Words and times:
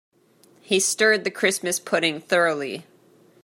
He 0.61 0.79
stirred 0.79 1.25
the 1.25 1.29
Christmas 1.29 1.79
pudding 1.79 2.19
thoroughly. 2.21 2.87